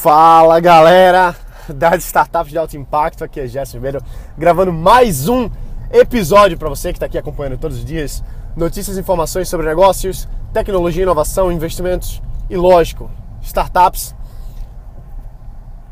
Fala 0.00 0.58
galera 0.60 1.36
das 1.68 2.06
startups 2.06 2.50
de 2.50 2.56
alto 2.56 2.74
impacto, 2.74 3.22
aqui 3.22 3.38
é 3.38 3.46
Jéssica 3.46 3.76
Ribeiro 3.76 4.02
gravando 4.34 4.72
mais 4.72 5.28
um 5.28 5.50
episódio 5.92 6.56
para 6.56 6.70
você 6.70 6.90
que 6.90 6.96
está 6.96 7.04
aqui 7.04 7.18
acompanhando 7.18 7.58
todos 7.58 7.76
os 7.76 7.84
dias. 7.84 8.24
Notícias 8.56 8.96
e 8.96 9.00
informações 9.00 9.46
sobre 9.46 9.66
negócios, 9.66 10.26
tecnologia, 10.54 11.02
inovação, 11.02 11.52
investimentos 11.52 12.22
e, 12.48 12.56
lógico, 12.56 13.10
startups. 13.42 14.14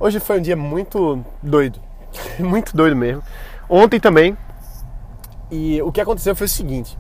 Hoje 0.01 0.21
foi 0.21 0.39
um 0.39 0.43
dia 0.43 0.57
muito 0.57 1.23
doido, 1.43 1.79
muito 2.41 2.75
doido 2.75 2.97
mesmo. 2.97 3.23
Ontem 3.69 4.01
também. 4.01 4.35
E 5.51 5.83
o 5.83 5.93
que 5.93 6.01
aconteceu 6.01 6.35
foi 6.35 6.47
o 6.47 6.49
seguinte: 6.49 6.99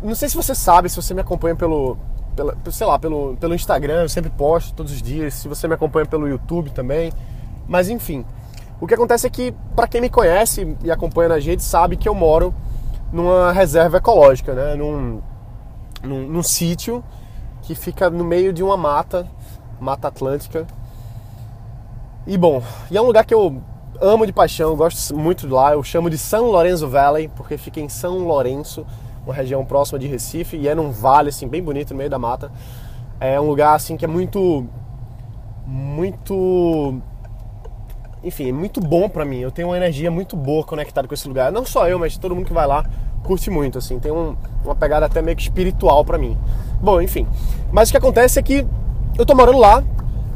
não 0.00 0.14
sei 0.14 0.28
se 0.28 0.36
você 0.36 0.54
sabe, 0.54 0.88
se 0.88 1.02
você 1.02 1.12
me 1.12 1.20
acompanha 1.20 1.56
pelo, 1.56 1.98
pela, 2.36 2.56
sei 2.70 2.86
lá, 2.86 2.98
pelo, 2.98 3.36
pelo 3.38 3.54
Instagram, 3.54 4.02
eu 4.02 4.08
sempre 4.08 4.30
posto 4.30 4.74
todos 4.74 4.92
os 4.92 5.02
dias, 5.02 5.34
se 5.34 5.48
você 5.48 5.66
me 5.66 5.74
acompanha 5.74 6.04
pelo 6.06 6.28
YouTube 6.28 6.70
também. 6.70 7.12
Mas 7.66 7.88
enfim, 7.88 8.24
o 8.80 8.86
que 8.86 8.94
acontece 8.94 9.26
é 9.26 9.30
que, 9.30 9.52
para 9.74 9.88
quem 9.88 10.00
me 10.00 10.10
conhece 10.10 10.76
e 10.84 10.90
acompanha 10.90 11.30
na 11.30 11.40
gente, 11.40 11.64
sabe 11.64 11.96
que 11.96 12.08
eu 12.08 12.14
moro 12.14 12.54
numa 13.10 13.50
reserva 13.50 13.96
ecológica, 13.96 14.52
né? 14.52 14.74
num, 14.74 15.22
num, 16.02 16.28
num 16.28 16.42
sítio 16.42 17.02
que 17.62 17.74
fica 17.74 18.10
no 18.10 18.22
meio 18.22 18.52
de 18.52 18.62
uma 18.62 18.76
mata, 18.76 19.26
Mata 19.80 20.08
Atlântica. 20.08 20.66
E 22.26 22.36
bom, 22.36 22.62
e 22.90 22.96
é 22.96 23.00
um 23.00 23.06
lugar 23.06 23.24
que 23.24 23.34
eu 23.34 23.62
amo 24.00 24.26
de 24.26 24.32
paixão, 24.32 24.76
gosto 24.76 25.16
muito 25.16 25.46
de 25.46 25.52
lá. 25.52 25.72
Eu 25.72 25.82
chamo 25.82 26.10
de 26.10 26.18
São 26.18 26.50
Lourenço 26.50 26.88
Valley, 26.88 27.28
porque 27.28 27.56
fica 27.56 27.80
em 27.80 27.88
São 27.88 28.18
Lourenço 28.18 28.86
uma 29.26 29.34
região 29.34 29.64
próxima 29.64 29.98
de 29.98 30.06
Recife 30.06 30.56
e 30.56 30.68
é 30.68 30.74
num 30.74 30.90
vale 30.90 31.28
assim 31.28 31.46
bem 31.48 31.62
bonito 31.62 31.90
no 31.90 31.98
meio 31.98 32.08
da 32.08 32.18
mata. 32.18 32.50
É 33.20 33.38
um 33.40 33.48
lugar 33.48 33.74
assim 33.74 33.96
que 33.96 34.04
é 34.04 34.08
muito 34.08 34.64
muito 35.66 37.00
enfim, 38.22 38.48
é 38.48 38.52
muito 38.52 38.80
bom 38.80 39.08
para 39.08 39.24
mim. 39.24 39.38
Eu 39.38 39.50
tenho 39.50 39.68
uma 39.68 39.76
energia 39.76 40.10
muito 40.10 40.36
boa 40.36 40.64
conectada 40.64 41.06
com 41.06 41.14
esse 41.14 41.28
lugar. 41.28 41.52
Não 41.52 41.64
só 41.64 41.88
eu, 41.88 41.98
mas 41.98 42.16
todo 42.16 42.34
mundo 42.34 42.46
que 42.46 42.52
vai 42.52 42.66
lá 42.66 42.84
curte 43.26 43.50
muito, 43.50 43.78
assim. 43.78 43.98
Tem 43.98 44.12
um, 44.12 44.36
uma 44.64 44.74
pegada 44.74 45.04
até 45.04 45.20
meio 45.20 45.36
que 45.36 45.42
espiritual 45.42 46.04
para 46.04 46.16
mim. 46.16 46.38
Bom, 46.80 47.00
enfim. 47.00 47.26
Mas 47.72 47.88
o 47.88 47.92
que 47.92 47.98
acontece 47.98 48.38
é 48.38 48.42
que 48.42 48.66
eu 49.18 49.26
tô 49.26 49.34
morando 49.34 49.58
lá. 49.58 49.82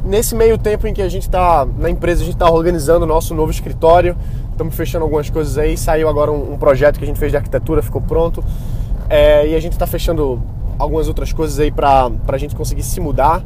Nesse 0.03 0.33
meio 0.33 0.57
tempo 0.57 0.87
em 0.87 0.93
que 0.95 1.01
a 1.01 1.07
gente 1.07 1.29
tá 1.29 1.65
na 1.77 1.87
empresa, 1.87 2.23
a 2.23 2.25
gente 2.25 2.35
tá 2.35 2.49
organizando 2.49 3.05
o 3.05 3.07
nosso 3.07 3.35
novo 3.35 3.51
escritório. 3.51 4.17
Estamos 4.51 4.73
fechando 4.75 5.03
algumas 5.03 5.29
coisas 5.29 5.57
aí. 5.57 5.77
Saiu 5.77 6.09
agora 6.09 6.31
um, 6.31 6.53
um 6.53 6.57
projeto 6.57 6.97
que 6.97 7.03
a 7.03 7.07
gente 7.07 7.19
fez 7.19 7.31
de 7.31 7.37
arquitetura, 7.37 7.83
ficou 7.83 8.01
pronto. 8.01 8.43
É, 9.11 9.45
e 9.45 9.55
a 9.55 9.59
gente 9.59 9.73
está 9.73 9.85
fechando 9.85 10.41
algumas 10.79 11.09
outras 11.09 11.33
coisas 11.33 11.59
aí 11.59 11.69
para 11.69 12.09
a 12.25 12.37
gente 12.37 12.55
conseguir 12.55 12.81
se 12.81 13.01
mudar. 13.01 13.41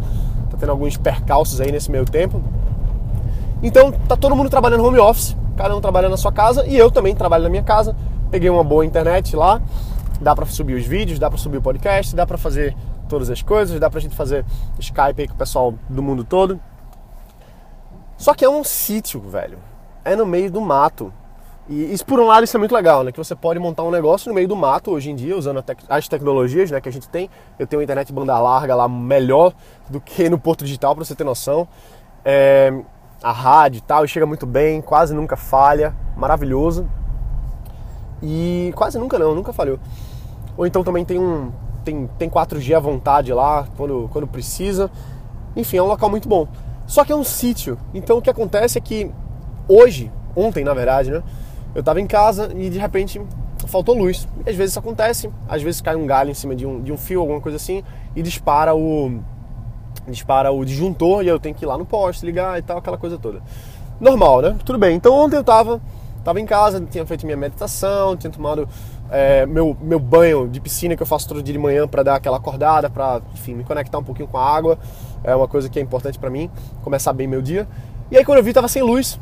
Tá 0.51 0.57
tendo 0.59 0.69
alguns 0.69 0.95
percalços 0.95 1.59
aí 1.59 1.71
nesse 1.71 1.89
meio 1.89 2.05
tempo. 2.05 2.39
Então 3.63 3.91
tá 3.91 4.15
todo 4.15 4.35
mundo 4.35 4.47
trabalhando 4.47 4.85
home 4.85 4.99
office, 4.99 5.35
cada 5.57 5.75
um 5.75 5.81
trabalhando 5.81 6.11
na 6.11 6.17
sua 6.17 6.31
casa 6.31 6.67
e 6.67 6.77
eu 6.77 6.91
também 6.91 7.15
trabalho 7.15 7.45
na 7.45 7.49
minha 7.49 7.63
casa. 7.63 7.95
Peguei 8.29 8.47
uma 8.47 8.63
boa 8.63 8.85
internet 8.85 9.35
lá, 9.35 9.59
dá 10.21 10.35
para 10.35 10.45
subir 10.45 10.75
os 10.75 10.85
vídeos, 10.85 11.17
dá 11.17 11.31
para 11.31 11.39
subir 11.39 11.57
o 11.57 11.61
podcast, 11.63 12.15
dá 12.15 12.27
para 12.27 12.37
fazer 12.37 12.77
todas 13.09 13.31
as 13.31 13.41
coisas, 13.41 13.79
dá 13.79 13.89
pra 13.89 13.99
gente 13.99 14.15
fazer 14.15 14.45
Skype 14.77 15.19
aí 15.19 15.27
com 15.27 15.33
o 15.33 15.37
pessoal 15.37 15.73
do 15.89 16.03
mundo 16.03 16.23
todo. 16.23 16.59
Só 18.17 18.35
que 18.35 18.45
é 18.45 18.49
um 18.49 18.63
sítio, 18.63 19.19
velho. 19.19 19.57
É 20.03 20.15
no 20.15 20.27
meio 20.27 20.51
do 20.51 20.61
mato. 20.61 21.11
E 21.67 21.93
isso 21.93 22.05
por 22.05 22.19
um 22.19 22.25
lado 22.25 22.43
isso 22.43 22.55
é 22.55 22.59
muito 22.59 22.75
legal, 22.75 23.03
né? 23.03 23.11
Que 23.11 23.17
você 23.17 23.35
pode 23.35 23.59
montar 23.59 23.83
um 23.83 23.89
negócio 23.89 24.29
no 24.29 24.35
meio 24.35 24.47
do 24.47 24.55
mato 24.55 24.91
hoje 24.91 25.09
em 25.09 25.15
dia, 25.15 25.35
usando 25.35 25.63
as 25.89 26.07
tecnologias 26.07 26.69
né, 26.69 26.79
que 26.79 26.87
a 26.87 26.91
gente 26.91 27.09
tem. 27.09 27.29
Eu 27.57 27.65
tenho 27.65 27.81
internet 27.81 28.13
banda 28.13 28.37
larga 28.39 28.75
lá 28.75 28.87
melhor 28.87 29.53
do 29.89 29.99
que 29.99 30.29
no 30.29 30.37
Porto 30.37 30.63
Digital, 30.63 30.95
para 30.95 31.03
você 31.03 31.15
ter 31.15 31.23
noção. 31.23 31.67
É, 32.23 32.71
a 33.23 33.31
rádio 33.31 33.79
e 33.79 33.81
tal, 33.81 34.05
e 34.05 34.07
chega 34.07 34.25
muito 34.25 34.45
bem, 34.45 34.81
quase 34.81 35.15
nunca 35.15 35.35
falha, 35.35 35.95
maravilhoso. 36.15 36.87
E 38.21 38.71
quase 38.75 38.99
nunca 38.99 39.17
não, 39.17 39.33
nunca 39.33 39.51
falhou. 39.51 39.79
Ou 40.55 40.67
então 40.67 40.83
também 40.83 41.03
tem 41.03 41.19
um 41.19 41.51
tem, 41.83 42.09
tem 42.17 42.29
4G 42.29 42.75
à 42.75 42.79
vontade 42.79 43.31
lá 43.31 43.67
quando, 43.77 44.09
quando 44.11 44.27
precisa. 44.27 44.91
Enfim, 45.55 45.77
é 45.77 45.83
um 45.83 45.87
local 45.87 46.09
muito 46.09 46.27
bom. 46.27 46.47
Só 46.85 47.03
que 47.03 47.11
é 47.11 47.15
um 47.15 47.23
sítio. 47.23 47.77
Então 47.93 48.17
o 48.17 48.21
que 48.21 48.29
acontece 48.29 48.77
é 48.77 48.81
que 48.81 49.11
hoje, 49.67 50.11
ontem 50.35 50.63
na 50.63 50.73
verdade, 50.73 51.11
né? 51.11 51.23
Eu 51.75 51.83
tava 51.83 51.99
em 51.99 52.07
casa 52.07 52.51
e 52.55 52.69
de 52.69 52.79
repente 52.79 53.21
faltou 53.67 53.95
luz. 53.95 54.27
E 54.45 54.49
às 54.49 54.55
vezes 54.55 54.71
isso 54.71 54.79
acontece, 54.79 55.29
às 55.47 55.61
vezes 55.61 55.81
cai 55.81 55.95
um 55.95 56.05
galho 56.05 56.31
em 56.31 56.33
cima 56.33 56.55
de 56.55 56.65
um, 56.65 56.81
de 56.81 56.91
um 56.91 56.97
fio, 56.97 57.19
alguma 57.19 57.41
coisa 57.41 57.57
assim, 57.57 57.83
e 58.15 58.21
dispara 58.21 58.73
o. 58.73 59.19
dispara 60.07 60.51
o 60.51 60.63
disjuntor 60.63 61.23
e 61.23 61.27
eu 61.27 61.37
tenho 61.37 61.53
que 61.53 61.65
ir 61.65 61.67
lá 61.67 61.77
no 61.77 61.85
poste, 61.85 62.25
ligar 62.25 62.57
e 62.57 62.61
tal, 62.61 62.77
aquela 62.77 62.97
coisa 62.97 63.17
toda. 63.17 63.41
Normal, 63.99 64.41
né? 64.41 64.55
Tudo 64.63 64.79
bem. 64.79 64.95
Então 64.95 65.13
ontem 65.13 65.35
eu 65.35 65.43
tava, 65.43 65.81
tava 66.23 66.39
em 66.39 66.45
casa, 66.45 66.81
tinha 66.89 67.05
feito 67.05 67.25
minha 67.25 67.37
meditação, 67.37 68.15
tinha 68.15 68.31
tomado 68.31 68.67
é, 69.09 69.45
meu, 69.45 69.75
meu 69.81 69.99
banho 69.99 70.47
de 70.47 70.61
piscina 70.61 70.95
que 70.95 71.03
eu 71.03 71.07
faço 71.07 71.27
todo 71.27 71.43
dia 71.43 71.53
de 71.53 71.59
manhã 71.59 71.87
para 71.87 72.03
dar 72.03 72.15
aquela 72.15 72.37
acordada, 72.37 72.89
para 72.89 73.21
enfim, 73.33 73.53
me 73.53 73.65
conectar 73.65 73.97
um 73.97 74.03
pouquinho 74.03 74.27
com 74.27 74.37
a 74.37 74.55
água. 74.55 74.77
É 75.23 75.35
uma 75.35 75.47
coisa 75.47 75.69
que 75.69 75.77
é 75.77 75.81
importante 75.81 76.17
para 76.17 76.29
mim, 76.29 76.49
começar 76.83 77.11
bem 77.11 77.27
meu 77.27 77.41
dia. 77.41 77.67
E 78.09 78.17
aí 78.17 78.23
quando 78.23 78.37
eu 78.37 78.43
vi, 78.43 78.53
tava 78.53 78.67
sem 78.67 78.81
luz 78.81 79.19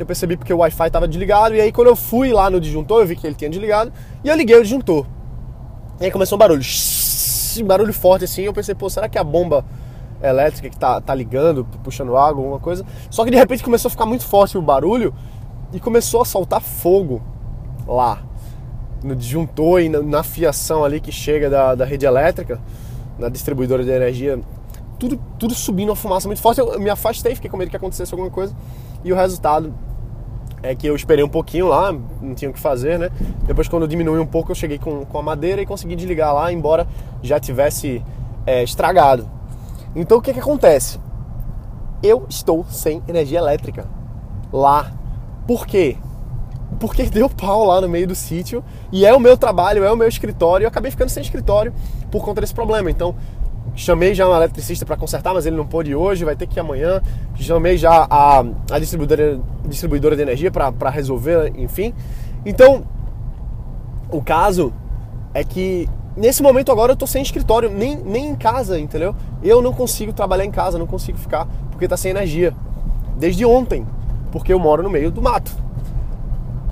eu 0.00 0.06
percebi 0.06 0.34
porque 0.34 0.52
o 0.52 0.56
Wi-Fi 0.58 0.86
estava 0.86 1.06
desligado. 1.06 1.54
E 1.54 1.60
aí 1.60 1.70
quando 1.70 1.88
eu 1.88 1.96
fui 1.96 2.32
lá 2.32 2.48
no 2.48 2.58
disjuntor, 2.58 3.02
eu 3.02 3.06
vi 3.06 3.16
que 3.16 3.26
ele 3.26 3.34
tinha 3.34 3.50
desligado. 3.50 3.92
E 4.24 4.28
eu 4.28 4.34
liguei 4.34 4.56
o 4.56 4.62
disjuntor. 4.62 5.06
E 6.00 6.06
aí 6.06 6.10
começou 6.10 6.36
um 6.36 6.38
barulho. 6.38 6.62
Um 7.60 7.66
barulho 7.66 7.92
forte 7.92 8.24
assim. 8.24 8.42
Eu 8.42 8.52
pensei, 8.54 8.74
pô, 8.74 8.88
será 8.88 9.10
que 9.10 9.18
a 9.18 9.24
bomba 9.24 9.62
elétrica 10.22 10.70
que 10.70 10.76
tá, 10.76 11.00
tá 11.02 11.14
ligando, 11.14 11.66
puxando 11.84 12.16
água, 12.16 12.42
alguma 12.42 12.58
coisa? 12.58 12.84
Só 13.10 13.24
que 13.24 13.30
de 13.30 13.36
repente 13.36 13.62
começou 13.62 13.88
a 13.88 13.90
ficar 13.90 14.06
muito 14.06 14.24
forte 14.24 14.56
o 14.56 14.62
barulho. 14.62 15.14
E 15.70 15.78
começou 15.78 16.22
a 16.22 16.24
soltar 16.24 16.62
fogo 16.62 17.20
lá. 17.86 18.22
No 19.04 19.14
disjuntor 19.14 19.82
e 19.82 19.90
na, 19.90 20.00
na 20.02 20.22
fiação 20.22 20.82
ali 20.82 20.98
que 20.98 21.12
chega 21.12 21.50
da, 21.50 21.74
da 21.74 21.84
rede 21.84 22.06
elétrica. 22.06 22.58
Na 23.18 23.28
distribuidora 23.28 23.84
de 23.84 23.90
energia. 23.90 24.40
Tudo, 24.98 25.20
tudo 25.38 25.54
subindo 25.54 25.90
uma 25.90 25.96
fumaça 25.96 26.26
muito 26.26 26.40
forte. 26.40 26.58
Eu 26.58 26.80
me 26.80 26.88
afastei, 26.88 27.34
fiquei 27.34 27.50
com 27.50 27.58
medo 27.58 27.70
que 27.70 27.76
acontecesse 27.76 28.14
alguma 28.14 28.30
coisa. 28.30 28.56
E 29.04 29.12
o 29.12 29.16
resultado 29.16 29.74
é 30.62 30.74
que 30.74 30.86
eu 30.86 30.94
esperei 30.94 31.24
um 31.24 31.28
pouquinho 31.28 31.68
lá, 31.68 31.92
não 32.20 32.34
tinha 32.34 32.50
o 32.50 32.54
que 32.54 32.60
fazer, 32.60 32.98
né? 32.98 33.10
Depois, 33.44 33.68
quando 33.68 33.88
diminui 33.88 34.18
um 34.18 34.26
pouco, 34.26 34.50
eu 34.50 34.54
cheguei 34.54 34.78
com, 34.78 35.04
com 35.04 35.18
a 35.18 35.22
madeira 35.22 35.62
e 35.62 35.66
consegui 35.66 35.96
desligar 35.96 36.34
lá, 36.34 36.52
embora 36.52 36.86
já 37.22 37.40
tivesse 37.40 38.02
é, 38.46 38.62
estragado. 38.62 39.28
Então, 39.94 40.18
o 40.18 40.22
que, 40.22 40.32
que 40.32 40.40
acontece? 40.40 40.98
Eu 42.02 42.26
estou 42.28 42.64
sem 42.68 43.02
energia 43.08 43.38
elétrica 43.38 43.86
lá. 44.52 44.92
Por 45.46 45.66
quê? 45.66 45.96
Porque 46.78 47.04
deu 47.04 47.28
pau 47.28 47.64
lá 47.64 47.80
no 47.80 47.88
meio 47.88 48.06
do 48.06 48.14
sítio 48.14 48.62
e 48.92 49.04
é 49.04 49.14
o 49.14 49.20
meu 49.20 49.36
trabalho, 49.36 49.82
é 49.82 49.92
o 49.92 49.96
meu 49.96 50.08
escritório. 50.08 50.64
Eu 50.64 50.68
acabei 50.68 50.90
ficando 50.90 51.08
sem 51.08 51.22
escritório 51.22 51.72
por 52.10 52.24
conta 52.24 52.40
desse 52.40 52.54
problema. 52.54 52.90
Então, 52.90 53.14
Chamei 53.74 54.14
já 54.14 54.28
um 54.28 54.34
eletricista 54.34 54.84
para 54.84 54.96
consertar, 54.96 55.32
mas 55.32 55.46
ele 55.46 55.56
não 55.56 55.66
pôde 55.66 55.94
hoje, 55.94 56.24
vai 56.24 56.36
ter 56.36 56.46
que 56.46 56.58
ir 56.58 56.60
amanhã. 56.60 57.00
Chamei 57.36 57.76
já 57.76 58.06
a, 58.10 58.44
a 58.70 58.78
distribuidora, 58.78 59.40
distribuidora 59.66 60.16
de 60.16 60.22
energia 60.22 60.50
para 60.50 60.90
resolver, 60.90 61.52
enfim. 61.56 61.94
Então, 62.44 62.82
o 64.10 64.20
caso 64.20 64.72
é 65.32 65.44
que 65.44 65.88
nesse 66.16 66.42
momento 66.42 66.70
agora 66.70 66.92
eu 66.92 66.96
tô 66.96 67.06
sem 67.06 67.22
escritório, 67.22 67.70
nem, 67.70 67.96
nem 67.96 68.30
em 68.30 68.34
casa, 68.34 68.78
entendeu? 68.78 69.14
Eu 69.42 69.62
não 69.62 69.72
consigo 69.72 70.12
trabalhar 70.12 70.44
em 70.44 70.50
casa, 70.50 70.78
não 70.78 70.86
consigo 70.86 71.16
ficar, 71.16 71.46
porque 71.70 71.88
tá 71.88 71.96
sem 71.96 72.10
energia. 72.10 72.52
Desde 73.16 73.44
ontem, 73.44 73.86
porque 74.32 74.52
eu 74.52 74.58
moro 74.58 74.82
no 74.82 74.90
meio 74.90 75.10
do 75.10 75.22
mato. 75.22 75.52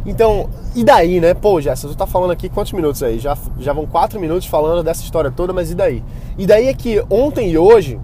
Então, 0.09 0.49
e 0.75 0.83
daí, 0.83 1.21
né? 1.21 1.35
Pô, 1.35 1.61
Jéssica, 1.61 1.93
tu 1.93 1.97
tá 1.97 2.07
falando 2.07 2.31
aqui 2.31 2.49
quantos 2.49 2.73
minutos 2.73 3.03
aí? 3.03 3.19
Já, 3.19 3.37
já 3.59 3.75
vão 3.75 3.85
quatro 3.85 4.19
minutos 4.19 4.47
falando 4.47 4.83
dessa 4.83 5.03
história 5.03 5.31
toda, 5.31 5.53
mas 5.53 5.71
e 5.71 5.75
daí? 5.75 6.03
E 6.39 6.47
daí 6.47 6.67
é 6.67 6.73
que 6.73 7.05
ontem 7.11 7.51
e 7.51 7.59
hoje, 7.59 8.01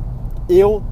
eu 0.46 0.82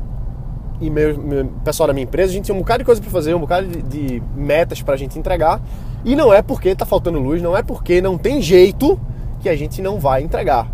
e 0.81 0.89
meu, 0.89 1.19
meu 1.19 1.45
pessoal 1.63 1.87
da 1.87 1.93
minha 1.93 2.05
empresa, 2.05 2.31
a 2.31 2.35
gente 2.35 2.47
tinha 2.47 2.55
um 2.55 2.61
bocado 2.61 2.79
de 2.79 2.87
coisa 2.87 2.99
para 2.99 3.11
fazer, 3.11 3.35
um 3.35 3.41
bocado 3.41 3.69
de, 3.69 3.83
de 3.83 4.23
metas 4.35 4.81
pra 4.81 4.97
gente 4.97 5.19
entregar. 5.19 5.61
E 6.03 6.17
não 6.17 6.33
é 6.33 6.41
porque 6.41 6.75
tá 6.75 6.87
faltando 6.87 7.19
luz, 7.19 7.43
não 7.43 7.55
é 7.55 7.63
porque 7.63 8.01
não 8.01 8.17
tem 8.17 8.41
jeito 8.41 8.99
que 9.41 9.51
a 9.51 9.55
gente 9.55 9.83
não 9.83 10.01
vai 10.01 10.23
entregar. 10.23 10.67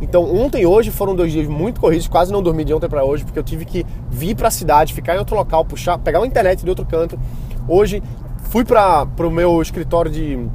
Então, 0.00 0.22
ontem 0.32 0.62
e 0.62 0.66
hoje 0.66 0.92
foram 0.92 1.16
dois 1.16 1.32
dias 1.32 1.48
muito 1.48 1.80
corridos, 1.80 2.06
quase 2.06 2.32
não 2.32 2.40
dormi 2.40 2.64
de 2.64 2.72
ontem 2.72 2.88
para 2.88 3.02
hoje, 3.02 3.24
porque 3.24 3.40
eu 3.40 3.42
tive 3.42 3.64
que 3.64 3.84
vir 4.08 4.36
para 4.36 4.46
a 4.46 4.52
cidade, 4.52 4.94
ficar 4.94 5.16
em 5.16 5.18
outro 5.18 5.34
local, 5.34 5.64
puxar, 5.64 5.98
pegar 5.98 6.20
uma 6.20 6.28
internet 6.28 6.62
de 6.62 6.70
outro 6.70 6.86
canto. 6.86 7.18
Hoje 7.66 8.00
Fui 8.50 8.64
para 8.64 9.06
o 9.20 9.30
meu 9.30 9.62
escritório 9.62 10.10
de 10.10 10.48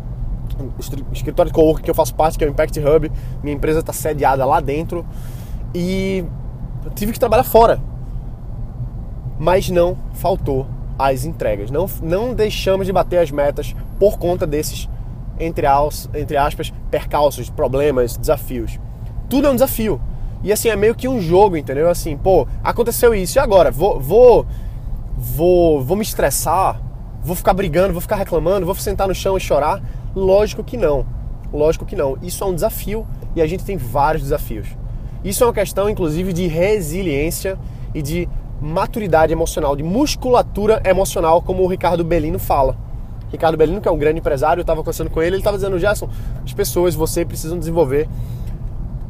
escritório 1.14 1.50
de 1.50 1.56
coworking 1.56 1.82
que 1.82 1.90
eu 1.90 1.96
faço 1.96 2.14
parte, 2.14 2.38
que 2.38 2.44
é 2.44 2.48
o 2.48 2.50
Impact 2.50 2.78
Hub. 2.78 3.10
Minha 3.42 3.56
empresa 3.56 3.80
está 3.80 3.94
sediada 3.94 4.46
lá 4.46 4.60
dentro 4.60 5.06
e 5.74 6.26
tive 6.94 7.14
que 7.14 7.20
trabalhar 7.20 7.46
fora. 7.46 7.82
Mas 9.40 9.70
não 9.70 9.98
faltou 10.14 10.68
as 11.00 11.24
entregas. 11.24 11.72
Não, 11.72 11.90
não 12.04 12.34
deixamos 12.34 12.86
de 12.86 12.92
bater 12.92 13.20
as 13.20 13.32
metas 13.32 13.74
por 13.98 14.20
conta 14.20 14.46
desses, 14.46 14.90
entre, 15.40 15.66
as, 15.66 16.10
entre 16.14 16.36
aspas, 16.36 16.74
percalços, 16.92 17.50
problemas, 17.50 18.18
desafios. 18.18 18.78
Tudo 19.30 19.48
é 19.48 19.50
um 19.50 19.56
desafio. 19.56 20.02
E 20.44 20.52
assim, 20.52 20.68
é 20.68 20.76
meio 20.76 20.96
que 20.96 21.08
um 21.08 21.22
jogo, 21.22 21.56
entendeu? 21.56 21.90
Assim, 21.90 22.18
pô, 22.18 22.46
aconteceu 22.62 23.16
isso, 23.16 23.38
e 23.38 23.40
agora? 23.40 23.72
Vou, 23.72 24.02
vou 24.02 24.46
vou, 25.18 25.82
vou 25.82 25.96
me 25.96 26.04
estressar, 26.04 26.82
vou 27.26 27.36
ficar 27.36 27.54
brigando, 27.54 27.92
vou 27.92 28.02
ficar 28.02 28.18
reclamando, 28.18 28.66
vou 28.66 28.76
sentar 28.76 29.08
no 29.08 29.16
chão 29.16 29.36
e 29.36 29.40
chorar? 29.40 29.82
Lógico 30.16 30.64
que 30.64 30.78
não. 30.78 31.06
Lógico 31.52 31.86
que 31.86 31.96
não. 31.96 32.18
Isso 32.22 32.44
é 32.44 32.48
um 32.48 32.54
desafio 32.54 33.06
e 33.36 33.42
a 33.42 33.48
gente 33.48 33.66
tem 33.66 33.78
vários 33.78 34.24
desafios. 34.24 34.68
Isso 35.24 35.44
é 35.44 35.48
uma 35.48 35.54
questão, 35.54 35.90
inclusive, 35.90 36.32
de 36.32 36.46
resiliência 36.46 37.58
e 37.96 38.02
de 38.02 38.30
maturidade 38.62 39.34
emocional, 39.34 39.76
de 39.76 39.82
musculatura 39.82 40.82
emocional, 40.86 41.42
como 41.42 41.64
o 41.64 41.68
Ricardo 41.68 42.04
Bellino 42.04 42.38
fala. 42.38 42.78
Ricardo 43.32 43.58
Bellino, 43.58 43.82
que 43.82 43.88
é 43.88 43.92
um 43.92 43.98
grande 43.98 44.20
empresário, 44.20 44.62
eu 44.62 44.64
estava 44.64 44.82
conversando 44.82 45.10
com 45.10 45.20
ele, 45.22 45.32
ele 45.32 45.38
estava 45.38 45.58
dizendo, 45.58 45.80
Gerson, 45.80 46.08
as 46.44 46.54
pessoas, 46.54 46.94
você 46.94 47.26
precisam 47.26 47.58
desenvolver 47.58 48.08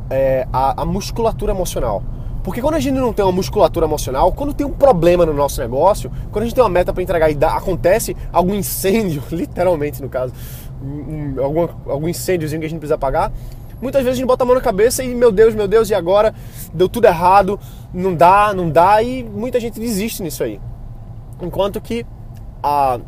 é, 0.09 0.47
a, 0.53 0.81
a 0.81 0.85
musculatura 0.85 1.51
emocional. 1.51 2.01
Porque 2.45 2.61
quando 2.61 2.75
a 2.75 2.79
gente 2.79 2.93
não 2.93 3.11
tem 3.11 3.25
uma 3.25 3.31
musculatura 3.31 3.87
emocional, 3.87 4.31
quando 4.31 4.53
tem 4.53 4.67
um 4.67 4.71
problema 4.71 5.25
no 5.25 5.33
nosso 5.33 5.59
negócio, 5.59 6.11
quando 6.31 6.43
a 6.43 6.45
gente 6.45 6.53
tem 6.53 6.63
uma 6.63 6.69
meta 6.69 6.93
para 6.93 7.01
entregar 7.01 7.31
e 7.31 7.33
dá, 7.33 7.57
acontece 7.57 8.15
algum 8.31 8.53
incêndio, 8.53 9.23
literalmente 9.33 9.99
no 9.99 10.07
caso, 10.07 10.31
um, 10.79 11.43
algum, 11.43 11.67
algum 11.87 12.07
incêndiozinho 12.07 12.59
que 12.59 12.67
a 12.67 12.69
gente 12.69 12.77
precisa 12.77 12.93
apagar, 12.93 13.33
muitas 13.81 14.03
vezes 14.03 14.17
a 14.17 14.19
gente 14.19 14.27
bota 14.27 14.43
a 14.43 14.45
mão 14.45 14.53
na 14.53 14.61
cabeça 14.61 15.03
e 15.03 15.15
meu 15.15 15.31
Deus, 15.31 15.55
meu 15.55 15.67
Deus, 15.67 15.89
e 15.89 15.95
agora 15.95 16.35
deu 16.71 16.87
tudo 16.87 17.05
errado, 17.05 17.59
não 17.91 18.13
dá, 18.13 18.53
não 18.53 18.69
dá, 18.69 19.01
e 19.01 19.23
muita 19.23 19.59
gente 19.59 19.79
desiste 19.79 20.21
nisso 20.21 20.43
aí. 20.43 20.61
Enquanto 21.41 21.81
que 21.81 22.05
a, 22.61 22.99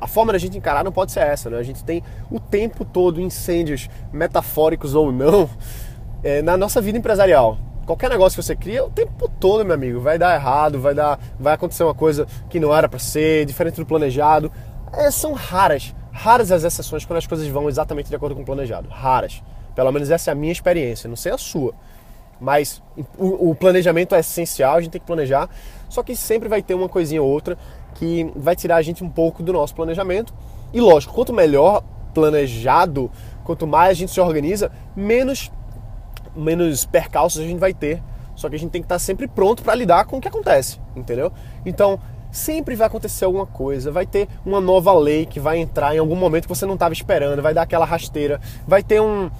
a 0.00 0.06
forma 0.06 0.32
da 0.32 0.38
gente 0.38 0.56
encarar 0.56 0.84
não 0.84 0.92
pode 0.92 1.10
ser 1.10 1.18
essa, 1.18 1.50
né? 1.50 1.58
A 1.58 1.64
gente 1.64 1.82
tem 1.82 2.00
o 2.30 2.38
tempo 2.38 2.84
todo 2.84 3.20
incêndios, 3.20 3.90
metafóricos 4.12 4.94
ou 4.94 5.10
não, 5.10 5.50
é, 6.22 6.42
na 6.42 6.56
nossa 6.56 6.80
vida 6.80 6.96
empresarial. 6.96 7.58
Qualquer 7.86 8.10
negócio 8.10 8.36
que 8.36 8.44
você 8.44 8.56
cria, 8.56 8.84
o 8.84 8.90
tempo 8.90 9.28
todo, 9.38 9.64
meu 9.64 9.74
amigo, 9.74 10.00
vai 10.00 10.18
dar 10.18 10.34
errado, 10.34 10.80
vai 10.80 10.92
dar, 10.92 11.20
vai 11.38 11.54
acontecer 11.54 11.84
uma 11.84 11.94
coisa 11.94 12.26
que 12.50 12.58
não 12.58 12.74
era 12.74 12.88
para 12.88 12.98
ser, 12.98 13.46
diferente 13.46 13.76
do 13.76 13.86
planejado. 13.86 14.50
É, 14.92 15.08
são 15.08 15.32
raras, 15.32 15.94
raras 16.10 16.50
as 16.50 16.64
exceções 16.64 17.04
quando 17.04 17.18
as 17.18 17.26
coisas 17.28 17.46
vão 17.46 17.68
exatamente 17.68 18.08
de 18.08 18.16
acordo 18.16 18.34
com 18.34 18.42
o 18.42 18.44
planejado. 18.44 18.88
Raras. 18.88 19.40
Pelo 19.76 19.92
menos 19.92 20.10
essa 20.10 20.30
é 20.30 20.32
a 20.32 20.34
minha 20.34 20.52
experiência, 20.52 21.08
não 21.08 21.14
sei 21.14 21.30
a 21.30 21.38
sua. 21.38 21.74
Mas 22.40 22.82
o, 23.16 23.50
o 23.50 23.54
planejamento 23.54 24.16
é 24.16 24.18
essencial, 24.18 24.74
a 24.74 24.80
gente 24.80 24.90
tem 24.90 25.00
que 25.00 25.06
planejar. 25.06 25.48
Só 25.88 26.02
que 26.02 26.16
sempre 26.16 26.48
vai 26.48 26.62
ter 26.62 26.74
uma 26.74 26.88
coisinha 26.88 27.22
ou 27.22 27.28
outra 27.28 27.56
que 27.94 28.32
vai 28.34 28.56
tirar 28.56 28.76
a 28.76 28.82
gente 28.82 29.04
um 29.04 29.08
pouco 29.08 29.44
do 29.44 29.52
nosso 29.52 29.74
planejamento. 29.76 30.34
E 30.72 30.80
lógico, 30.80 31.14
quanto 31.14 31.32
melhor 31.32 31.84
planejado, 32.12 33.10
quanto 33.44 33.66
mais 33.66 33.90
a 33.90 33.94
gente 33.94 34.10
se 34.10 34.20
organiza, 34.20 34.72
menos 34.96 35.52
menos 36.36 36.84
percalços 36.84 37.40
a 37.40 37.44
gente 37.44 37.58
vai 37.58 37.72
ter. 37.72 38.02
Só 38.34 38.50
que 38.50 38.56
a 38.56 38.58
gente 38.58 38.70
tem 38.70 38.82
que 38.82 38.86
estar 38.86 38.98
sempre 38.98 39.26
pronto 39.26 39.62
para 39.62 39.74
lidar 39.74 40.04
com 40.04 40.18
o 40.18 40.20
que 40.20 40.28
acontece, 40.28 40.78
entendeu? 40.94 41.32
Então, 41.64 41.98
sempre 42.30 42.76
vai 42.76 42.86
acontecer 42.86 43.24
alguma 43.24 43.46
coisa, 43.46 43.90
vai 43.90 44.04
ter 44.04 44.28
uma 44.44 44.60
nova 44.60 44.92
lei 44.92 45.24
que 45.24 45.40
vai 45.40 45.58
entrar 45.58 45.94
em 45.94 45.98
algum 45.98 46.14
momento 46.14 46.42
que 46.42 46.48
você 46.54 46.66
não 46.66 46.74
estava 46.74 46.92
esperando, 46.92 47.40
vai 47.40 47.54
dar 47.54 47.62
aquela 47.62 47.86
rasteira, 47.86 48.38
vai 48.68 48.82
ter 48.82 49.00
um, 49.00 49.30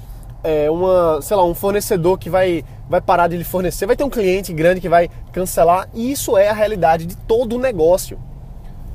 é, 0.42 0.70
uma, 0.70 1.20
sei 1.20 1.36
lá, 1.36 1.44
um 1.44 1.54
fornecedor 1.54 2.18
que 2.18 2.30
vai, 2.30 2.64
vai 2.88 3.00
parar 3.00 3.28
de 3.28 3.36
lhe 3.36 3.44
fornecer, 3.44 3.84
vai 3.84 3.96
ter 3.96 4.04
um 4.04 4.10
cliente 4.10 4.52
grande 4.52 4.80
que 4.80 4.88
vai 4.88 5.10
cancelar, 5.30 5.88
e 5.92 6.10
isso 6.10 6.36
é 6.38 6.48
a 6.48 6.54
realidade 6.54 7.04
de 7.04 7.16
todo 7.16 7.56
o 7.56 7.58
negócio. 7.58 8.18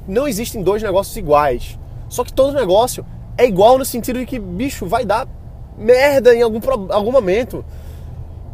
Não 0.07 0.27
existem 0.27 0.63
dois 0.63 0.81
negócios 0.81 1.15
iguais. 1.15 1.77
Só 2.09 2.23
que 2.23 2.33
todo 2.33 2.53
negócio 2.53 3.05
é 3.37 3.45
igual 3.45 3.77
no 3.77 3.85
sentido 3.85 4.19
de 4.19 4.25
que, 4.25 4.39
bicho, 4.39 4.85
vai 4.85 5.05
dar 5.05 5.27
merda 5.77 6.33
em 6.33 6.41
algum, 6.41 6.59
algum 6.89 7.11
momento. 7.11 7.63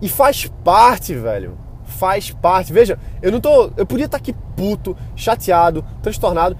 E 0.02 0.08
faz 0.08 0.52
parte, 0.64 1.14
velho. 1.14 1.58
Faz 1.84 2.32
parte. 2.32 2.72
Veja, 2.72 3.00
eu 3.22 3.32
não 3.32 3.40
tô. 3.40 3.72
Eu 3.76 3.86
podia 3.86 4.06
estar 4.06 4.18
aqui 4.18 4.34
puto, 4.56 4.96
chateado, 5.16 5.84
transtornado. 6.02 6.58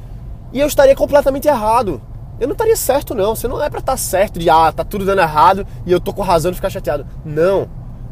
E 0.54 0.60
eu 0.60 0.68
estaria 0.68 0.95
completamente 0.95 1.48
errado. 1.48 2.01
Eu 2.39 2.48
não 2.48 2.54
estaria 2.54 2.75
certo, 2.75 3.16
não. 3.16 3.36
Você 3.36 3.48
não 3.48 3.62
é 3.62 3.69
pra 3.69 3.80
estar 3.80 3.98
certo 3.98 4.39
de, 4.39 4.50
ah, 4.50 4.72
tá 4.72 4.84
tudo 4.84 5.06
dando 5.06 5.22
errado 5.22 5.66
e 5.86 5.92
eu 5.92 6.00
tô 6.00 6.13
com 6.13 6.22
razão 6.22 6.51
de 6.51 6.56
ficar 6.56 6.69
chateado. 6.69 7.06
Não. 7.25 7.68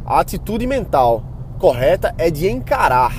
A 0.05 0.19
atitude 0.19 0.67
mental 0.67 1.23
correta 1.59 2.13
é 2.17 2.29
de 2.29 2.47
encarar. 2.47 3.13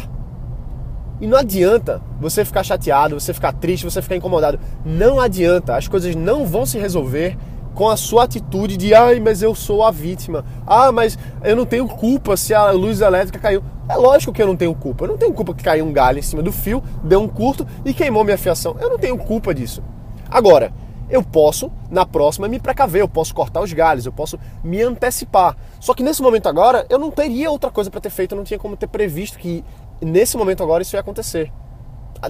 E 1.21 1.27
não 1.27 1.39
adianta 1.39 2.03
você 2.21 2.45
ficar 2.45 2.63
chateado, 2.63 3.19
você 3.19 3.33
ficar 3.33 3.53
triste, 3.53 3.85
você 3.85 4.03
ficar 4.03 4.17
incomodado. 4.17 4.61
Não 4.85 5.21
adianta. 5.21 5.77
As 5.77 5.89
coisas 5.89 6.15
não 6.15 6.45
vão 6.45 6.67
se 6.67 6.79
resolver 6.79 7.39
com 7.77 7.91
a 7.91 7.97
sua 7.97 8.25
atitude 8.25 8.75
de 8.79 8.95
ai, 8.95 9.21
mas 9.21 9.43
eu 9.43 9.55
sou 9.55 9.85
a 9.85 9.91
vítima. 9.91 10.47
Ah, 10.67 10.91
mas 10.91 11.19
eu 11.45 11.55
não 11.55 11.67
tenho 11.67 11.87
culpa 11.87 12.35
se 12.35 12.55
a 12.55 12.71
luz 12.71 13.03
elétrica 13.03 13.39
caiu. 13.39 13.63
É 13.87 13.95
lógico 13.95 14.33
que 14.33 14.41
eu 14.43 14.47
não 14.47 14.57
tenho 14.57 14.75
culpa. 14.75 15.05
Eu 15.05 15.09
não 15.09 15.19
tenho 15.19 15.35
culpa 15.35 15.55
que 15.55 15.63
caiu 15.63 15.85
um 15.85 15.93
galho 15.93 16.19
em 16.19 16.23
cima 16.23 16.43
do 16.43 16.51
fio, 16.51 16.83
deu 17.05 17.21
um 17.21 17.29
curto 17.29 17.67
e 17.85 17.93
queimou 17.93 18.25
minha 18.25 18.39
fiação. 18.39 18.75
Eu 18.81 18.89
não 18.89 18.99
tenho 18.99 19.19
culpa 19.19 19.55
disso. 19.55 19.83
Agora, 20.31 20.73
eu 21.11 21.23
posso, 21.23 21.71
na 21.91 22.07
próxima, 22.07 22.49
me 22.49 22.59
precaver, 22.59 23.03
eu 23.03 23.09
posso 23.09 23.35
cortar 23.35 23.61
os 23.61 23.73
galhos, 23.75 24.07
eu 24.07 24.13
posso 24.13 24.39
me 24.65 24.81
antecipar. 24.81 25.55
Só 25.79 25.93
que 25.93 26.03
nesse 26.03 26.23
momento 26.23 26.49
agora, 26.49 26.87
eu 26.89 26.99
não 26.99 27.11
teria 27.11 27.51
outra 27.51 27.71
coisa 27.71 27.91
para 27.91 28.01
ter 28.01 28.11
feito, 28.11 28.33
eu 28.33 28.37
não 28.37 28.45
tinha 28.45 28.59
como 28.59 28.75
ter 28.75 28.87
previsto 28.87 29.39
que 29.39 29.63
nesse 30.01 30.35
momento 30.39 30.63
agora 30.63 30.83
isso 30.83 30.97
ia 30.97 31.01
acontecer. 31.01 31.53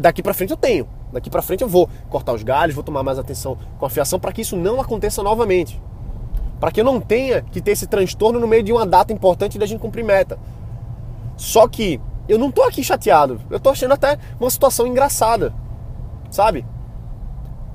Daqui 0.00 0.24
para 0.24 0.34
frente 0.34 0.50
eu 0.50 0.56
tenho. 0.56 0.88
Daqui 1.12 1.30
para 1.30 1.42
frente 1.42 1.62
eu 1.62 1.68
vou 1.68 1.88
cortar 2.10 2.32
os 2.32 2.42
galhos, 2.42 2.74
vou 2.74 2.84
tomar 2.84 3.02
mais 3.02 3.18
atenção 3.18 3.56
com 3.78 3.86
a 3.86 3.90
fiação 3.90 4.18
para 4.18 4.32
que 4.32 4.42
isso 4.42 4.56
não 4.56 4.80
aconteça 4.80 5.22
novamente. 5.22 5.80
Para 6.58 6.70
que 6.70 6.80
eu 6.80 6.84
não 6.84 7.00
tenha 7.00 7.42
que 7.42 7.60
ter 7.60 7.72
esse 7.72 7.86
transtorno 7.86 8.40
no 8.40 8.48
meio 8.48 8.62
de 8.62 8.72
uma 8.72 8.86
data 8.86 9.12
importante 9.12 9.58
da 9.58 9.66
gente 9.66 9.80
cumprir 9.80 10.04
meta. 10.04 10.38
Só 11.36 11.68
que 11.68 12.00
eu 12.28 12.38
não 12.38 12.50
tô 12.50 12.62
aqui 12.62 12.82
chateado. 12.82 13.40
Eu 13.50 13.60
tô 13.60 13.70
achando 13.70 13.92
até 13.92 14.18
uma 14.40 14.50
situação 14.50 14.86
engraçada. 14.86 15.54
Sabe? 16.30 16.66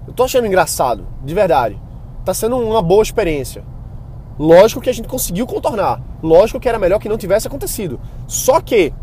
Eu 0.07 0.13
tô 0.13 0.23
achando 0.23 0.47
engraçado, 0.47 1.07
de 1.23 1.33
verdade. 1.33 1.79
Tá 2.25 2.33
sendo 2.33 2.57
uma 2.57 2.81
boa 2.81 3.03
experiência. 3.03 3.63
Lógico 4.37 4.81
que 4.81 4.89
a 4.89 4.93
gente 4.93 5.07
conseguiu 5.07 5.45
contornar. 5.45 6.01
Lógico 6.21 6.59
que 6.59 6.67
era 6.67 6.79
melhor 6.79 6.99
que 6.99 7.07
não 7.07 7.17
tivesse 7.17 7.47
acontecido. 7.47 7.99
Só 8.27 8.59
que 8.59 8.93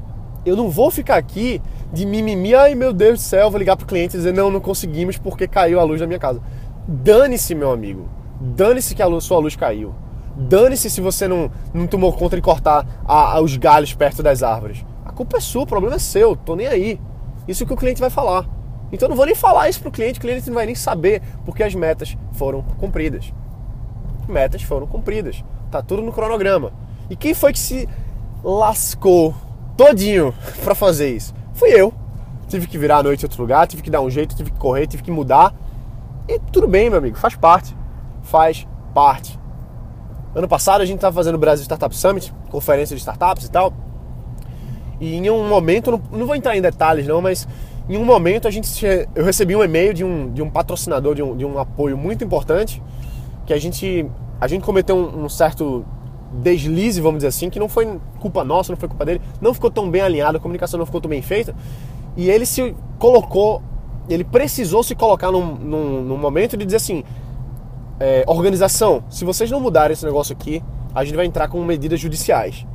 eu 0.44 0.56
não 0.56 0.68
vou 0.68 0.90
ficar 0.90 1.16
aqui 1.16 1.62
de 1.92 2.04
mimimi, 2.04 2.54
ai 2.54 2.74
meu 2.74 2.92
Deus 2.92 3.18
do 3.18 3.22
céu, 3.22 3.50
vou 3.50 3.58
ligar 3.58 3.76
pro 3.76 3.86
cliente 3.86 4.16
e 4.16 4.18
dizer, 4.18 4.32
não, 4.32 4.50
não 4.50 4.60
conseguimos 4.60 5.16
porque 5.16 5.48
caiu 5.48 5.80
a 5.80 5.82
luz 5.82 6.00
da 6.00 6.06
minha 6.06 6.18
casa. 6.18 6.40
Dane-se, 6.86 7.54
meu 7.54 7.70
amigo. 7.70 8.08
Dane-se 8.40 8.94
que 8.94 9.02
a 9.02 9.06
luz, 9.06 9.24
sua 9.24 9.38
luz 9.38 9.56
caiu. 9.56 9.94
Dane-se 10.36 10.88
se 10.88 11.00
você 11.00 11.26
não, 11.26 11.50
não 11.74 11.86
tomou 11.86 12.12
conta 12.12 12.36
de 12.36 12.42
cortar 12.42 12.86
a, 13.04 13.36
a, 13.36 13.40
os 13.40 13.56
galhos 13.56 13.92
perto 13.92 14.22
das 14.22 14.42
árvores. 14.42 14.84
A 15.04 15.12
culpa 15.12 15.38
é 15.38 15.40
sua, 15.40 15.62
o 15.62 15.66
problema 15.66 15.96
é 15.96 15.98
seu, 15.98 16.36
tô 16.36 16.54
nem 16.54 16.66
aí. 16.66 17.00
Isso 17.46 17.64
é 17.64 17.66
que 17.66 17.72
o 17.72 17.76
cliente 17.76 18.00
vai 18.00 18.10
falar. 18.10 18.46
Então 18.92 19.06
eu 19.06 19.10
não 19.10 19.16
vou 19.16 19.26
nem 19.26 19.34
falar 19.34 19.68
isso 19.68 19.80
pro 19.80 19.90
cliente, 19.90 20.18
o 20.18 20.22
cliente 20.22 20.46
não 20.46 20.54
vai 20.54 20.66
nem 20.66 20.74
saber, 20.74 21.22
porque 21.44 21.62
as 21.62 21.74
metas 21.74 22.16
foram 22.32 22.62
cumpridas. 22.62 23.32
Metas 24.28 24.62
foram 24.62 24.86
cumpridas. 24.86 25.42
Tá 25.70 25.82
tudo 25.82 26.02
no 26.02 26.12
cronograma. 26.12 26.72
E 27.10 27.16
quem 27.16 27.34
foi 27.34 27.52
que 27.52 27.58
se 27.58 27.88
lascou 28.44 29.34
todinho 29.76 30.34
para 30.62 30.74
fazer 30.74 31.14
isso? 31.14 31.34
Fui 31.58 31.70
eu. 31.70 31.92
Tive 32.48 32.66
que 32.66 32.78
virar 32.78 32.98
a 32.98 33.02
noite 33.02 33.22
em 33.22 33.26
outro 33.26 33.42
lugar, 33.42 33.66
tive 33.66 33.82
que 33.82 33.90
dar 33.90 34.00
um 34.00 34.08
jeito, 34.08 34.34
tive 34.34 34.50
que 34.50 34.58
correr, 34.58 34.86
tive 34.86 35.02
que 35.02 35.10
mudar. 35.10 35.54
E 36.26 36.38
tudo 36.52 36.66
bem, 36.66 36.88
meu 36.88 36.98
amigo, 36.98 37.18
faz 37.18 37.34
parte. 37.36 37.76
Faz 38.22 38.66
parte. 38.94 39.38
Ano 40.34 40.48
passado 40.48 40.80
a 40.80 40.84
gente 40.84 40.96
estava 40.96 41.14
fazendo 41.14 41.34
o 41.34 41.38
Brasil 41.38 41.64
Startup 41.64 41.94
Summit, 41.94 42.32
conferência 42.50 42.94
de 42.94 43.00
startups 43.00 43.44
e 43.44 43.50
tal. 43.50 43.72
E 45.00 45.16
em 45.16 45.30
um 45.30 45.48
momento, 45.48 46.00
não, 46.10 46.26
vou 46.26 46.34
entrar 46.34 46.56
em 46.56 46.62
detalhes 46.62 47.06
não, 47.06 47.20
mas 47.20 47.46
em 47.88 47.96
um 47.96 48.04
momento 48.04 48.46
a 48.46 48.50
gente 48.50 48.84
eu 49.14 49.24
recebi 49.24 49.54
um 49.54 49.62
e-mail 49.62 49.92
de 49.92 50.04
um, 50.04 50.32
de 50.32 50.42
um 50.42 50.50
patrocinador 50.50 51.14
de 51.14 51.22
um, 51.22 51.36
de 51.36 51.44
um 51.44 51.58
apoio 51.58 51.96
muito 51.96 52.22
importante 52.24 52.82
que 53.46 53.52
a 53.52 53.58
gente 53.58 54.06
a 54.40 54.46
gente 54.46 54.62
cometeu 54.62 54.96
um, 54.96 55.24
um 55.24 55.28
certo 55.28 55.84
deslize, 56.32 57.00
vamos 57.00 57.18
dizer 57.18 57.28
assim, 57.28 57.50
que 57.50 57.58
não 57.58 57.68
foi 57.68 57.98
culpa 58.20 58.44
nossa, 58.44 58.72
não 58.72 58.76
foi 58.76 58.88
culpa 58.88 59.04
dele, 59.04 59.20
não 59.40 59.54
ficou 59.54 59.70
tão 59.70 59.90
bem 59.90 60.02
alinhado, 60.02 60.38
a 60.38 60.40
comunicação 60.40 60.78
não 60.78 60.86
ficou 60.86 61.00
tão 61.00 61.08
bem 61.08 61.22
feita. 61.22 61.54
E 62.16 62.28
ele 62.30 62.44
se 62.44 62.74
colocou, 62.98 63.62
ele 64.08 64.24
precisou 64.24 64.82
se 64.82 64.94
colocar 64.94 65.30
num, 65.30 65.54
num, 65.54 66.02
num 66.02 66.18
momento 66.18 66.56
de 66.56 66.64
dizer 66.64 66.76
assim: 66.76 67.04
é, 68.00 68.24
organização, 68.26 69.04
se 69.08 69.24
vocês 69.24 69.50
não 69.50 69.60
mudarem 69.60 69.92
esse 69.92 70.04
negócio 70.04 70.32
aqui, 70.32 70.62
a 70.94 71.04
gente 71.04 71.16
vai 71.16 71.26
entrar 71.26 71.48
com 71.48 71.62
medidas 71.64 72.00
judiciais. 72.00 72.66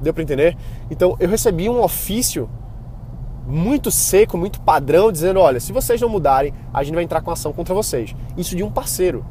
Deu 0.00 0.12
para 0.14 0.22
entender? 0.22 0.56
Então 0.90 1.16
eu 1.18 1.28
recebi 1.28 1.68
um 1.68 1.82
ofício 1.82 2.48
muito 3.46 3.90
seco, 3.90 4.36
muito 4.36 4.60
padrão, 4.60 5.10
dizendo: 5.10 5.40
olha, 5.40 5.58
se 5.58 5.72
vocês 5.72 6.00
não 6.00 6.08
mudarem, 6.08 6.52
a 6.72 6.82
gente 6.82 6.94
vai 6.94 7.04
entrar 7.04 7.20
com 7.22 7.30
ação 7.30 7.52
contra 7.52 7.74
vocês. 7.74 8.14
Isso 8.36 8.54
de 8.54 8.62
um 8.62 8.70
parceiro. 8.70 9.24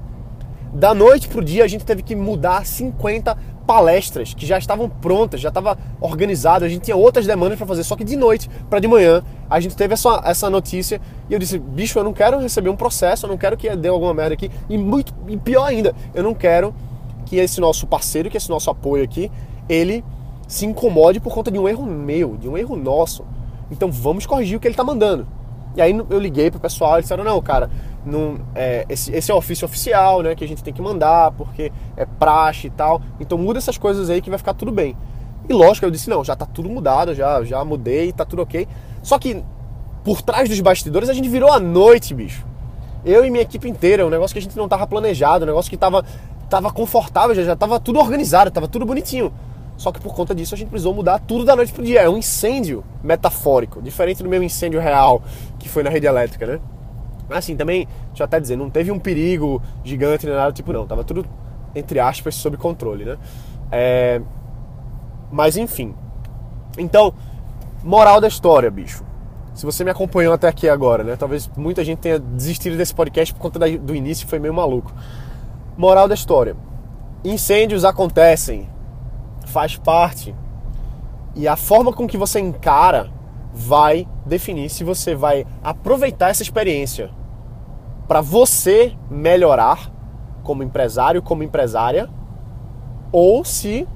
Da 0.73 0.93
noite 0.93 1.27
pro 1.27 1.43
dia 1.43 1.63
a 1.63 1.67
gente 1.67 1.85
teve 1.85 2.03
que 2.03 2.15
mudar 2.15 2.65
50 2.65 3.37
palestras 3.65 4.33
que 4.33 4.45
já 4.45 4.57
estavam 4.57 4.89
prontas, 4.89 5.41
já 5.41 5.49
estava 5.49 5.77
organizado, 5.99 6.63
a 6.63 6.69
gente 6.69 6.83
tinha 6.83 6.95
outras 6.95 7.25
demandas 7.25 7.57
para 7.57 7.67
fazer, 7.67 7.83
só 7.83 7.95
que 7.95 8.03
de 8.03 8.15
noite 8.15 8.49
para 8.69 8.79
de 8.79 8.87
manhã 8.87 9.21
a 9.49 9.59
gente 9.59 9.75
teve 9.75 9.93
essa, 9.93 10.21
essa 10.23 10.49
notícia 10.49 11.01
e 11.29 11.33
eu 11.33 11.39
disse, 11.39 11.59
bicho, 11.59 11.99
eu 11.99 12.03
não 12.03 12.13
quero 12.13 12.39
receber 12.39 12.69
um 12.69 12.75
processo, 12.75 13.25
eu 13.25 13.29
não 13.29 13.37
quero 13.37 13.57
que 13.57 13.73
dê 13.75 13.89
alguma 13.89 14.13
merda 14.13 14.33
aqui 14.35 14.49
e 14.69 14.77
muito 14.77 15.13
e 15.27 15.35
pior 15.35 15.65
ainda, 15.65 15.93
eu 16.13 16.23
não 16.23 16.33
quero 16.33 16.73
que 17.25 17.35
esse 17.35 17.59
nosso 17.59 17.85
parceiro, 17.85 18.29
que 18.29 18.37
esse 18.37 18.49
nosso 18.49 18.69
apoio 18.69 19.03
aqui, 19.03 19.29
ele 19.67 20.03
se 20.47 20.65
incomode 20.65 21.19
por 21.19 21.33
conta 21.33 21.51
de 21.51 21.59
um 21.59 21.67
erro 21.67 21.85
meu, 21.85 22.37
de 22.37 22.47
um 22.47 22.57
erro 22.57 22.77
nosso. 22.77 23.25
Então 23.69 23.91
vamos 23.91 24.25
corrigir 24.25 24.57
o 24.57 24.59
que 24.61 24.67
ele 24.67 24.73
está 24.73 24.83
mandando. 24.83 25.27
E 25.75 25.81
aí 25.81 25.93
eu 26.09 26.19
liguei 26.19 26.49
pro 26.49 26.59
pessoal, 26.59 26.93
eles 26.93 27.03
disseram, 27.03 27.23
não, 27.23 27.41
cara, 27.41 27.69
não, 28.07 28.39
é, 28.55 28.85
esse, 28.89 29.13
esse 29.13 29.29
é 29.29 29.33
o 29.33 29.37
ofício 29.37 29.65
oficial, 29.65 30.21
né, 30.21 30.35
que 30.35 30.43
a 30.43 30.47
gente 30.47 30.63
tem 30.63 30.73
que 30.73 30.81
mandar, 30.81 31.31
porque 31.31 31.71
é 31.95 32.05
praxe 32.05 32.67
e 32.67 32.69
tal. 32.69 33.01
Então 33.19 33.37
muda 33.37 33.59
essas 33.59 33.77
coisas 33.77 34.09
aí 34.09 34.21
que 34.21 34.29
vai 34.29 34.39
ficar 34.39 34.53
tudo 34.53 34.71
bem. 34.71 34.95
E 35.47 35.53
lógico, 35.53 35.85
eu 35.85 35.91
disse, 35.91 36.09
não, 36.09 36.23
já 36.23 36.35
tá 36.35 36.45
tudo 36.45 36.69
mudado, 36.69 37.13
já, 37.13 37.43
já 37.43 37.63
mudei, 37.63 38.11
tá 38.11 38.25
tudo 38.25 38.41
ok. 38.41 38.67
Só 39.01 39.17
que 39.19 39.43
por 40.03 40.21
trás 40.21 40.49
dos 40.49 40.59
bastidores 40.59 41.09
a 41.09 41.13
gente 41.13 41.29
virou 41.29 41.51
a 41.51 41.59
noite, 41.59 42.13
bicho. 42.13 42.45
Eu 43.05 43.23
e 43.23 43.29
minha 43.29 43.43
equipe 43.43 43.69
inteira, 43.69 44.05
um 44.05 44.09
negócio 44.09 44.33
que 44.33 44.39
a 44.39 44.41
gente 44.41 44.57
não 44.57 44.67
tava 44.67 44.85
planejado, 44.87 45.43
um 45.43 45.47
negócio 45.47 45.69
que 45.69 45.77
tava, 45.77 46.03
tava 46.49 46.71
confortável, 46.71 47.35
já, 47.35 47.43
já 47.43 47.55
tava 47.55 47.79
tudo 47.79 47.99
organizado, 47.99 48.51
tava 48.51 48.67
tudo 48.67 48.85
bonitinho. 48.85 49.31
Só 49.77 49.91
que 49.91 50.01
por 50.01 50.15
conta 50.15 50.33
disso 50.33 50.55
a 50.55 50.57
gente 50.57 50.69
precisou 50.69 50.93
mudar 50.93 51.19
tudo 51.19 51.45
da 51.45 51.55
noite 51.55 51.71
pro 51.71 51.83
dia. 51.83 52.01
É 52.01 52.09
um 52.09 52.17
incêndio 52.17 52.83
metafórico, 53.03 53.81
diferente 53.81 54.23
do 54.23 54.29
meu 54.29 54.41
incêndio 54.41 54.79
real, 54.79 55.21
que 55.59 55.69
foi 55.69 55.83
na 55.83 55.89
rede 55.89 56.07
elétrica, 56.07 56.45
né? 56.45 56.59
Assim, 57.29 57.55
também, 57.55 57.87
eu 58.17 58.25
até 58.25 58.39
dizer, 58.39 58.55
não 58.55 58.69
teve 58.69 58.91
um 58.91 58.99
perigo 58.99 59.61
gigante 59.83 60.25
nem 60.25 60.35
nada, 60.35 60.51
tipo, 60.51 60.71
não. 60.71 60.87
Tava 60.87 61.03
tudo, 61.03 61.25
entre 61.75 61.99
aspas, 61.99 62.35
sob 62.35 62.57
controle, 62.57 63.05
né? 63.05 63.17
É... 63.71 64.21
Mas 65.31 65.57
enfim. 65.57 65.93
Então, 66.77 67.13
moral 67.83 68.21
da 68.21 68.27
história, 68.27 68.71
bicho. 68.71 69.03
Se 69.53 69.65
você 69.65 69.83
me 69.83 69.89
acompanhou 69.89 70.33
até 70.33 70.47
aqui 70.47 70.69
agora, 70.69 71.03
né? 71.03 71.15
Talvez 71.15 71.49
muita 71.57 71.83
gente 71.83 71.99
tenha 71.99 72.19
desistido 72.19 72.77
desse 72.77 72.93
podcast 72.93 73.33
por 73.33 73.41
conta 73.41 73.59
do 73.59 73.95
início, 73.95 74.27
foi 74.27 74.39
meio 74.39 74.53
maluco. 74.53 74.93
Moral 75.75 76.07
da 76.07 76.13
história. 76.13 76.55
Incêndios 77.23 77.83
acontecem, 77.83 78.69
faz 79.47 79.75
parte. 79.75 80.35
E 81.35 81.47
a 81.47 81.55
forma 81.55 81.91
com 81.91 82.07
que 82.07 82.17
você 82.17 82.39
encara 82.39 83.09
vai 83.51 84.07
definir 84.25 84.69
se 84.69 84.83
você 84.83 85.15
vai 85.15 85.45
aproveitar 85.63 86.29
essa 86.29 86.43
experiência 86.43 87.09
para 88.07 88.21
você 88.21 88.93
melhorar 89.09 89.91
como 90.43 90.63
empresário, 90.63 91.21
como 91.21 91.43
empresária, 91.43 92.09
ou 93.11 93.43
se 93.43 93.87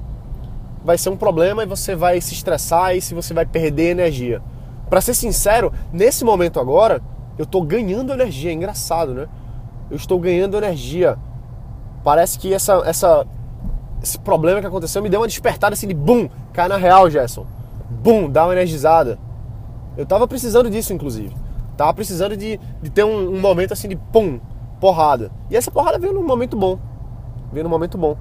vai 0.84 0.98
ser 0.98 1.10
um 1.10 1.18
problema 1.18 1.63
e 1.63 1.65
você 1.65 1.96
vai 1.96 2.20
se 2.20 2.34
estressar 2.34 2.96
e 2.96 3.01
se 3.01 3.13
você 3.13 3.34
vai 3.34 3.46
perder 3.46 3.91
energia. 3.91 4.41
Para 4.89 5.00
ser 5.00 5.13
sincero, 5.13 5.72
nesse 5.94 6.25
momento 6.25 6.60
agora, 6.60 7.01
eu 7.38 7.44
estou 7.44 7.62
ganhando 7.63 8.12
energia, 8.12 8.51
é 8.51 8.53
engraçado, 8.53 9.13
né? 9.13 9.27
Eu 9.89 9.96
estou 9.96 10.20
ganhando 10.20 10.58
energia. 10.58 11.18
Parece 12.03 12.38
que 12.38 12.53
essa, 12.53 12.82
essa, 12.86 13.25
esse 14.03 14.20
problema 14.20 14.60
que 14.60 14.68
aconteceu 14.68 15.01
me 15.01 15.10
deu 15.10 15.22
uma 15.22 15.27
despertada 15.27 15.74
assim 15.74 15.88
de 15.88 15.94
bum, 15.94 16.27
cai 16.51 16.68
na 16.68 16.77
real, 16.77 17.10
Gerson. 17.10 17.46
Bum, 17.89 18.30
dá 18.30 18.46
uma 18.46 18.53
energizada. 18.53 19.18
Eu 19.96 20.06
tava 20.06 20.27
precisando 20.27 20.70
disso, 20.70 20.91
inclusive. 20.91 21.34
Tava 21.81 21.95
precisando 21.95 22.38
de, 22.38 22.59
de 22.79 22.91
ter 22.91 23.03
um, 23.03 23.33
um 23.33 23.39
momento 23.39 23.71
assim 23.73 23.89
de 23.89 23.95
pum, 23.95 24.39
porrada. 24.79 25.31
E 25.50 25.55
essa 25.55 25.71
porrada 25.71 25.97
veio 25.97 26.13
num 26.13 26.21
momento 26.21 26.55
bom. 26.55 26.77
Veio 27.51 27.63
num 27.63 27.71
momento 27.71 27.97
bom 27.97 28.15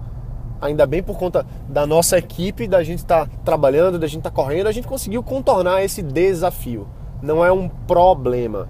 ainda 0.63 0.87
bem 0.87 1.03
por 1.03 1.19
conta 1.19 1.45
da 1.69 1.87
nossa 1.87 2.17
equipe, 2.17 2.67
da 2.67 2.83
gente 2.83 3.01
estar 3.01 3.27
tá 3.27 3.33
trabalhando, 3.45 3.99
da 3.99 4.07
gente 4.07 4.21
estar 4.21 4.31
tá 4.31 4.37
correndo, 4.37 4.67
a 4.67 4.73
gente 4.73 4.87
conseguiu 4.87 5.23
contornar 5.23 5.83
esse 5.83 6.01
desafio. 6.03 6.89
Não 7.21 7.45
é 7.45 7.53
um 7.53 7.69
problema. 7.69 8.67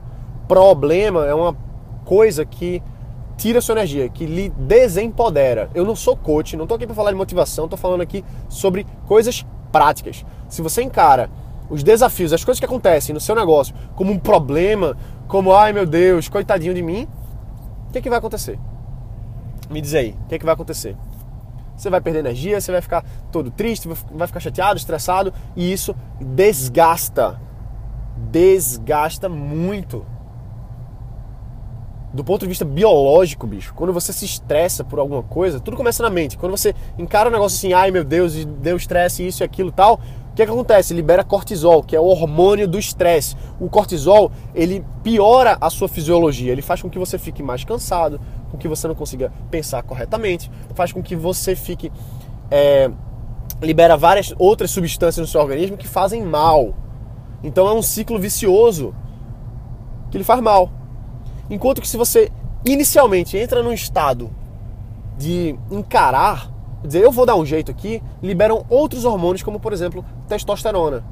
Problema 0.49 1.25
é 1.25 1.35
uma 1.35 1.57
coisa 2.05 2.45
que 2.45 2.83
tira 3.37 3.61
sua 3.61 3.77
energia, 3.77 4.09
que 4.09 4.27
lhe 4.27 4.49
desempodera. 4.51 5.71
Eu 5.73 5.85
não 5.85 5.95
sou 5.95 6.17
coach, 6.17 6.57
não 6.57 6.65
estou 6.65 6.75
aqui 6.75 6.87
para 6.87 6.97
falar 6.97 7.13
de 7.13 7.17
motivação, 7.17 7.67
estou 7.67 7.79
falando 7.79 8.01
aqui 8.01 8.25
sobre 8.49 8.85
coisas 9.07 9.47
práticas. 9.71 10.25
Se 10.49 10.63
você 10.63 10.83
encara 10.83 11.31
os 11.71 11.83
desafios, 11.83 12.33
as 12.33 12.45
coisas 12.45 12.59
que 12.59 12.67
acontecem 12.67 13.15
no 13.15 13.21
seu 13.21 13.35
negócio 13.35 13.75
como 13.95 14.13
um 14.13 14.19
problema, 14.19 14.97
como 15.29 15.55
ai 15.55 15.73
meu 15.73 15.87
Deus, 15.87 16.29
coitadinho 16.29 16.75
de 16.75 16.83
mim, 16.83 17.07
o 17.89 17.93
que, 17.93 17.99
é 17.99 18.03
que 18.03 18.11
vai 18.11 18.19
acontecer? 18.19 18.59
Me 19.71 19.81
diz 19.81 19.95
aí, 19.95 20.17
o 20.25 20.29
que, 20.29 20.35
é 20.35 20.39
que 20.39 20.45
vai 20.45 20.55
acontecer? 20.55 20.97
Você 21.77 21.89
vai 21.89 22.01
perder 22.01 22.19
energia, 22.19 22.61
você 22.61 22.71
vai 22.71 22.83
ficar 22.83 23.05
todo 23.33 23.51
triste, 23.51 23.89
vai 24.13 24.27
ficar 24.27 24.41
chateado, 24.41 24.77
estressado 24.77 25.33
e 25.57 25.73
isso 25.73 25.95
desgasta. 26.21 27.41
Desgasta 28.31 29.29
muito. 29.29 30.05
Do 32.13 32.23
ponto 32.23 32.43
de 32.43 32.49
vista 32.49 32.65
biológico, 32.65 33.47
bicho, 33.47 33.73
quando 33.73 33.93
você 33.93 34.13
se 34.13 34.25
estressa 34.25 34.85
por 34.85 34.99
alguma 34.99 35.23
coisa, 35.23 35.59
tudo 35.59 35.77
começa 35.77 36.03
na 36.03 36.11
mente. 36.11 36.37
Quando 36.37 36.51
você 36.51 36.75
encara 36.99 37.29
um 37.29 37.33
negócio 37.33 37.57
assim, 37.57 37.73
ai 37.73 37.91
meu 37.91 38.05
Deus, 38.05 38.45
deu 38.45 38.77
estresse, 38.77 39.27
isso 39.27 39.43
e 39.43 39.45
aquilo 39.45 39.73
tal, 39.73 40.01
o 40.31 40.35
que, 40.35 40.43
é 40.43 40.47
que 40.47 40.53
acontece? 40.53 40.95
Libera 40.95 41.25
cortisol, 41.25 41.83
que 41.83 41.97
é 41.97 42.01
o 42.01 42.05
hormônio 42.05 42.69
do 42.69 42.79
estresse. 42.79 43.37
O 43.59 43.69
cortisol, 43.69 44.31
ele 44.55 44.85
piora 45.03 45.59
a 45.61 45.69
sua 45.69 45.89
fisiologia, 45.89 46.53
ele 46.53 46.63
faz 46.63 46.81
com 46.81 46.89
que 46.89 46.99
você 46.99 47.19
fique 47.19 47.43
mais 47.43 47.65
cansado, 47.65 48.21
com 48.51 48.57
que 48.57 48.69
você 48.69 48.87
não 48.87 48.95
consiga 48.95 49.33
pensar 49.51 49.83
corretamente, 49.83 50.51
faz 50.75 50.93
com 50.93 51.03
que 51.03 51.17
você 51.17 51.57
fique. 51.57 51.91
É, 52.51 52.91
libera 53.61 53.97
várias 53.97 54.33
outras 54.39 54.71
substâncias 54.71 55.19
no 55.19 55.31
seu 55.31 55.41
organismo 55.41 55.77
que 55.77 55.87
fazem 55.87 56.23
mal. 56.23 56.75
Então 57.43 57.67
é 57.69 57.75
um 57.75 57.83
ciclo 57.83 58.19
vicioso 58.19 58.95
que 60.11 60.19
lhe 60.19 60.25
faz 60.25 60.41
mal. 60.41 60.71
Enquanto 61.49 61.81
que 61.81 61.89
se 61.89 61.97
você 61.97 62.31
inicialmente 62.65 63.37
entra 63.37 63.63
num 63.63 63.73
estado 63.73 64.31
de 65.19 65.59
encarar, 65.71 66.51
dizer 66.85 67.03
eu 67.03 67.13
vou 67.13 67.27
dar 67.27 67.37
um 67.37 67.45
jeito 67.45 67.71
aqui, 67.71 68.03
liberam 68.23 68.65
outros 68.69 69.05
hormônios, 69.05 69.43
como 69.43 69.61
por 69.61 69.73
exemplo 69.73 70.05
testosterona, 70.29 71.05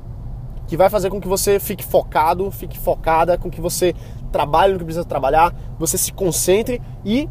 que 0.66 0.76
vai 0.76 0.90
fazer 0.90 1.10
com 1.10 1.20
que 1.20 1.28
você 1.28 1.58
fique 1.58 1.84
focado, 1.84 2.50
fique 2.50 2.78
focada, 2.78 3.38
com 3.38 3.50
que 3.50 3.60
você 3.60 3.94
trabalhe 4.30 4.72
no 4.72 4.78
que 4.78 4.84
precisa 4.84 5.04
trabalhar, 5.04 5.54
você 5.78 5.96
se 5.96 6.12
concentre 6.12 6.80
e 7.04 7.28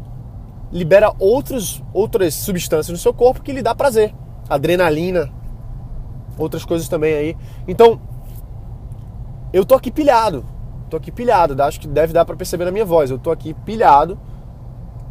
libera 0.72 1.12
outros, 1.18 1.82
outras 1.92 2.34
substâncias 2.34 2.90
no 2.90 2.98
seu 2.98 3.14
corpo 3.14 3.42
que 3.42 3.52
lhe 3.52 3.62
dá 3.62 3.74
prazer. 3.74 4.14
Adrenalina, 4.48 5.30
outras 6.36 6.64
coisas 6.64 6.88
também 6.88 7.14
aí. 7.14 7.36
Então, 7.66 8.00
eu 9.52 9.64
tô 9.64 9.74
aqui 9.74 9.90
pilhado. 9.90 10.44
Tô 10.90 10.96
aqui 10.96 11.12
pilhado, 11.12 11.60
acho 11.62 11.80
que 11.80 11.86
deve 11.86 12.12
dar 12.12 12.24
para 12.24 12.36
perceber 12.36 12.64
na 12.64 12.70
minha 12.70 12.84
voz. 12.84 13.10
Eu 13.10 13.18
tô 13.18 13.30
aqui 13.30 13.52
pilhado. 13.52 14.18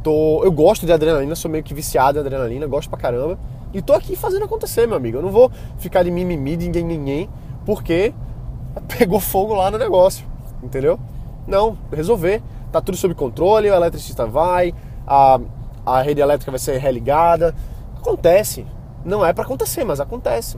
Tô, 0.08 0.42
eu 0.42 0.54
gosto 0.54 0.86
de 0.86 0.94
adrenalina, 0.94 1.36
sou 1.36 1.52
meio 1.52 1.62
que 1.66 1.74
viciado 1.74 2.18
em 2.18 2.22
adrenalina, 2.22 2.66
gosto 2.66 2.90
pra 2.90 2.98
caramba. 2.98 3.38
E 3.74 3.82
tô 3.82 3.92
aqui 3.92 4.16
fazendo 4.16 4.46
acontecer, 4.46 4.88
meu 4.88 4.96
amigo. 4.96 5.18
Eu 5.18 5.22
não 5.22 5.30
vou 5.30 5.52
ficar 5.80 6.02
de 6.02 6.10
mimimi, 6.10 6.56
de 6.56 6.68
ninguém, 6.68 6.86
ninguém, 6.86 7.30
porque 7.66 8.14
pegou 8.98 9.20
fogo 9.20 9.54
lá 9.54 9.70
no 9.70 9.78
negócio, 9.78 10.26
entendeu? 10.64 10.98
Não, 11.46 11.78
resolver. 11.92 12.42
Tá 12.72 12.80
tudo 12.80 12.98
sob 12.98 13.14
controle, 13.16 13.70
o 13.70 13.74
eletricista 13.74 14.26
vai, 14.26 14.74
a, 15.06 15.42
a 15.86 16.02
rede 16.02 16.22
elétrica 16.22 16.52
vai 16.52 16.60
ser 16.60 16.78
religada. 16.78 17.54
Acontece. 17.98 18.66
Não 19.04 19.26
é 19.26 19.34
para 19.34 19.44
acontecer, 19.44 19.84
mas 19.84 20.00
acontece. 20.00 20.58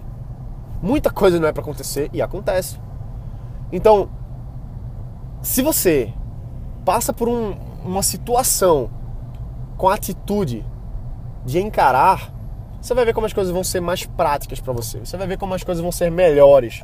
Muita 0.79 1.09
coisa 1.09 1.39
não 1.39 1.47
é 1.47 1.51
para 1.51 1.63
acontecer 1.63 2.07
e 2.13 2.21
acontece. 2.21 2.79
Então, 3.71 4.11
se 5.41 5.63
você 5.63 6.13
passa 6.85 7.11
por 7.11 7.27
um, 7.27 7.55
uma 7.83 8.03
situação 8.03 8.91
com 9.79 9.87
a 9.87 9.93
atitude 9.93 10.65
de 11.45 11.57
encarar, 11.57 12.33
você 12.81 12.93
vai 12.93 13.05
ver 13.05 13.13
como 13.13 13.25
as 13.25 13.31
coisas 13.31 13.51
vão 13.53 13.63
ser 13.63 13.79
mais 13.79 14.05
práticas 14.05 14.59
para 14.59 14.73
você. 14.73 14.99
Você 14.99 15.15
vai 15.15 15.25
ver 15.25 15.37
como 15.37 15.53
as 15.53 15.63
coisas 15.63 15.81
vão 15.81 15.89
ser 15.89 16.11
melhores. 16.11 16.83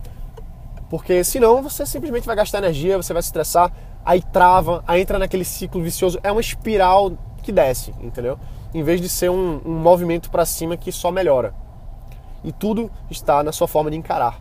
Porque 0.89 1.21
senão 1.21 1.61
você 1.61 1.85
simplesmente 1.85 2.25
vai 2.25 2.37
gastar 2.37 2.59
energia, 2.59 2.95
você 2.95 3.11
vai 3.11 3.21
se 3.21 3.27
estressar, 3.27 3.69
aí 4.05 4.21
trava, 4.21 4.81
aí 4.87 5.01
entra 5.01 5.19
naquele 5.19 5.43
ciclo 5.43 5.83
vicioso. 5.83 6.17
É 6.23 6.31
uma 6.31 6.39
espiral 6.39 7.11
que 7.43 7.51
desce, 7.51 7.93
entendeu? 7.99 8.39
Em 8.73 8.81
vez 8.81 9.01
de 9.01 9.09
ser 9.09 9.29
um, 9.29 9.59
um 9.65 9.77
movimento 9.77 10.31
para 10.31 10.45
cima 10.45 10.77
que 10.77 10.89
só 10.89 11.11
melhora. 11.11 11.53
E 12.45 12.53
tudo 12.53 12.89
está 13.11 13.43
na 13.43 13.51
sua 13.51 13.67
forma 13.67 13.91
de 13.91 13.97
encarar. 13.97 14.39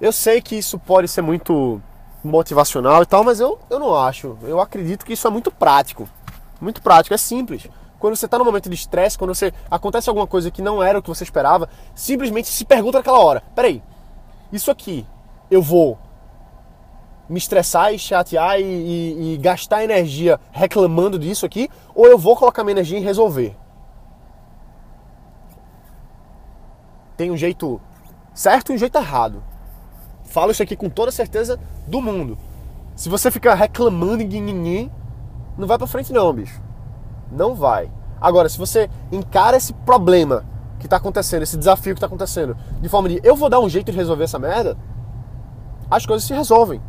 Eu 0.00 0.10
sei 0.10 0.42
que 0.42 0.56
isso 0.56 0.80
pode 0.80 1.06
ser 1.06 1.22
muito 1.22 1.80
motivacional 2.24 3.04
e 3.04 3.06
tal, 3.06 3.22
mas 3.22 3.38
eu, 3.38 3.56
eu 3.70 3.78
não 3.78 3.94
acho. 3.94 4.36
Eu 4.42 4.60
acredito 4.60 5.06
que 5.06 5.12
isso 5.12 5.28
é 5.28 5.30
muito 5.30 5.52
prático. 5.52 6.08
Muito 6.60 6.82
prático, 6.82 7.14
é 7.14 7.18
simples. 7.18 7.68
Quando 7.98 8.16
você 8.16 8.26
está 8.26 8.38
no 8.38 8.44
momento 8.44 8.68
de 8.68 8.74
estresse, 8.74 9.16
quando 9.16 9.34
você 9.34 9.52
acontece 9.70 10.08
alguma 10.08 10.26
coisa 10.26 10.50
que 10.50 10.62
não 10.62 10.82
era 10.82 10.98
o 10.98 11.02
que 11.02 11.08
você 11.08 11.24
esperava, 11.24 11.68
simplesmente 11.94 12.48
se 12.48 12.64
pergunta 12.64 12.98
naquela 12.98 13.20
hora: 13.20 13.42
peraí, 13.54 13.82
isso 14.52 14.70
aqui 14.70 15.06
eu 15.50 15.62
vou 15.62 15.98
me 17.28 17.38
estressar 17.38 17.92
e 17.92 17.98
chatear 17.98 18.60
e, 18.60 18.64
e, 18.64 19.34
e, 19.34 19.36
gastar 19.38 19.82
energia 19.82 20.38
reclamando 20.52 21.18
disso 21.18 21.44
aqui, 21.44 21.68
ou 21.94 22.06
eu 22.06 22.18
vou 22.18 22.36
colocar 22.36 22.62
minha 22.62 22.72
energia 22.72 22.98
em 22.98 23.02
resolver. 23.02 23.56
Tem 27.16 27.30
um 27.30 27.36
jeito 27.36 27.80
certo 28.34 28.70
e 28.70 28.74
um 28.74 28.78
jeito 28.78 28.96
errado. 28.98 29.42
Falo 30.24 30.52
isso 30.52 30.62
aqui 30.62 30.76
com 30.76 30.88
toda 30.88 31.10
certeza 31.10 31.58
do 31.86 32.00
mundo. 32.00 32.38
Se 32.94 33.08
você 33.08 33.30
ficar 33.30 33.54
reclamando 33.54 34.22
ninguém, 34.22 34.90
não 35.56 35.66
vai 35.66 35.78
para 35.78 35.86
frente 35.86 36.12
não, 36.12 36.32
bicho. 36.32 36.60
Não 37.30 37.54
vai. 37.54 37.90
Agora, 38.20 38.48
se 38.48 38.58
você 38.58 38.88
encara 39.10 39.56
esse 39.56 39.72
problema 39.72 40.44
que 40.78 40.88
tá 40.88 40.96
acontecendo, 40.96 41.42
esse 41.42 41.56
desafio 41.56 41.94
que 41.94 42.00
tá 42.00 42.06
acontecendo, 42.06 42.56
de 42.80 42.88
forma 42.88 43.08
de 43.08 43.20
eu 43.22 43.36
vou 43.36 43.48
dar 43.48 43.60
um 43.60 43.68
jeito 43.68 43.90
de 43.90 43.96
resolver 43.96 44.24
essa 44.24 44.38
merda, 44.38 44.76
as 45.90 46.04
coisas 46.04 46.26
se 46.26 46.34
resolvem. 46.34 46.80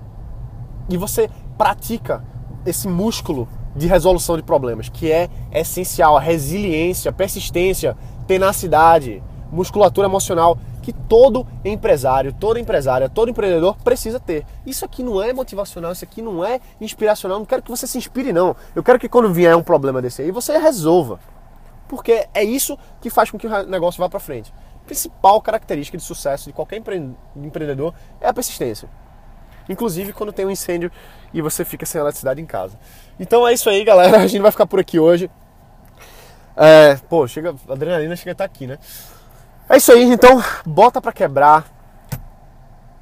E 0.90 0.98
você 0.98 1.30
pratica 1.58 2.24
esse 2.66 2.88
músculo 2.88 3.48
de 3.76 3.88
resolução 3.88 4.36
de 4.36 4.44
problemas, 4.44 4.90
que 4.90 5.12
é 5.12 5.30
essencial, 5.52 6.18
a 6.18 6.20
resiliência, 6.20 7.12
persistência, 7.12 7.96
tenacidade, 8.26 9.22
musculatura 9.52 10.08
emocional 10.08 10.58
que 10.88 10.94
todo 10.94 11.46
empresário, 11.66 12.32
toda 12.32 12.62
empresária, 12.62 13.10
todo 13.10 13.30
empreendedor 13.30 13.76
precisa 13.84 14.22
ter. 14.22 14.46
Isso 14.66 14.86
aqui 14.86 15.04
não 15.04 15.22
é 15.22 15.34
motivacional, 15.34 15.92
isso 15.92 16.06
aqui 16.06 16.22
não 16.22 16.46
é 16.46 16.62
inspiracional. 16.80 17.40
Não 17.40 17.46
quero 17.46 17.62
que 17.62 17.70
você 17.70 17.86
se 17.86 17.98
inspire, 17.98 18.32
não. 18.32 18.56
Eu 18.74 18.82
quero 18.82 18.98
que 18.98 19.10
quando 19.10 19.34
vier 19.34 19.54
um 19.54 19.62
problema 19.62 20.02
desse 20.02 20.22
aí, 20.22 20.32
você 20.32 20.58
resolva. 20.58 21.20
Porque 21.90 22.26
é 22.34 22.42
isso 22.42 22.80
que 23.02 23.10
faz 23.10 23.30
com 23.30 23.38
que 23.38 23.46
o 23.46 23.64
negócio 23.64 24.00
vá 24.00 24.08
para 24.08 24.18
frente. 24.18 24.54
A 24.82 24.86
principal 24.86 25.42
característica 25.42 25.98
de 25.98 26.04
sucesso 26.06 26.46
de 26.46 26.54
qualquer 26.54 26.82
empreendedor 27.36 27.94
é 28.22 28.30
a 28.30 28.34
persistência. 28.34 28.88
Inclusive 29.68 30.14
quando 30.14 30.32
tem 30.32 30.46
um 30.46 30.50
incêndio 30.50 30.90
e 31.34 31.42
você 31.42 31.66
fica 31.66 31.86
sem 31.86 32.00
eletricidade 32.00 32.42
em 32.42 32.46
casa. 32.46 32.80
Então 33.20 33.46
é 33.46 33.52
isso 33.52 33.70
aí, 33.70 33.84
galera. 33.84 34.20
A 34.24 34.28
gente 34.28 34.42
vai 34.42 34.52
ficar 34.52 34.66
por 34.66 34.80
aqui 34.80 34.98
hoje. 34.98 35.30
É, 36.56 36.96
pô, 37.10 37.28
chega, 37.28 37.54
a 37.68 37.74
adrenalina 37.74 38.16
chega 38.16 38.32
a 38.32 38.34
estar 38.34 38.46
aqui, 38.46 38.66
né? 38.66 38.80
É 39.70 39.76
isso 39.76 39.92
aí, 39.92 40.04
então 40.04 40.42
bota 40.66 41.02
para 41.02 41.12
quebrar, 41.12 41.66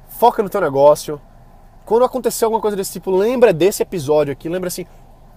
foca 0.08 0.42
no 0.42 0.48
teu 0.48 0.60
negócio. 0.60 1.20
Quando 1.84 2.04
acontecer 2.04 2.44
alguma 2.44 2.60
coisa 2.60 2.76
desse 2.76 2.94
tipo, 2.94 3.08
lembra 3.12 3.52
desse 3.52 3.84
episódio 3.84 4.32
aqui, 4.32 4.48
lembra 4.48 4.66
assim, 4.66 4.84